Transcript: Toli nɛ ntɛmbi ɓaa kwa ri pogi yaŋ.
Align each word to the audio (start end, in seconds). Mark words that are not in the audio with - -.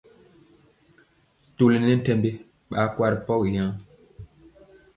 Toli 1.55 1.75
nɛ 1.77 1.87
ntɛmbi 1.97 2.29
ɓaa 2.69 2.87
kwa 2.93 3.05
ri 3.11 3.17
pogi 3.25 3.49
yaŋ. 3.57 3.71